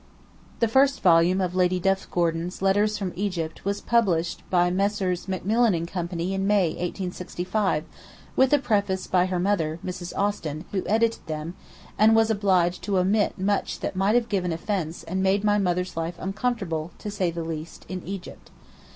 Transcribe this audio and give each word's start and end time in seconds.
The 0.61 0.67
first 0.67 1.01
volume 1.03 1.39
of 1.39 1.53
Lady 1.53 1.79
Duff 1.79 2.09
Gordon's 2.09 2.63
'Letters 2.63 2.97
from 2.97 3.13
Egypt' 3.15 3.63
was 3.63 3.81
published 3.81 4.41
by 4.49 4.71
Messrs. 4.71 5.27
Macmillan 5.27 5.75
and 5.75 5.87
Co. 5.87 6.07
in 6.09 6.47
May, 6.47 6.69
1865, 6.69 7.83
with 8.35 8.51
a 8.51 8.57
preface 8.57 9.05
by 9.05 9.27
her 9.27 9.37
mother, 9.37 9.77
Mrs. 9.85 10.11
Austin, 10.17 10.65
who 10.71 10.81
edited 10.87 11.23
them, 11.27 11.53
and 11.99 12.15
was 12.15 12.31
obliged 12.31 12.81
to 12.85 12.97
omit 12.97 13.37
much 13.37 13.79
that 13.81 13.95
might 13.95 14.15
have 14.15 14.27
given 14.27 14.51
offence 14.51 15.03
and 15.03 15.21
made 15.21 15.43
my 15.43 15.59
mother's 15.59 15.95
life 15.95 16.15
uncomfortable—to 16.17 17.11
say 17.11 17.29
the 17.29 17.43
least—in 17.43 18.01
Egypt. 18.03 18.49